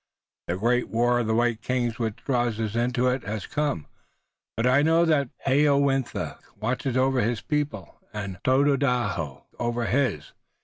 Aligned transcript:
The 0.47 0.57
great 0.57 0.89
war 0.89 1.19
of 1.19 1.27
the 1.27 1.35
white 1.35 1.61
kings 1.61 1.99
which 1.99 2.15
draws 2.25 2.59
us 2.59 2.73
in 2.73 2.89
it 3.05 3.23
has 3.23 3.45
come, 3.45 3.85
but 4.57 4.65
I 4.65 4.81
know 4.81 5.05
that 5.05 5.29
Hayowentha 5.45 6.39
watches 6.59 6.97
over 6.97 7.21
his 7.21 7.41
people, 7.41 7.99
and 8.11 8.39
Tododaho 8.43 9.45
over 9.59 9.85
his. 9.85 10.33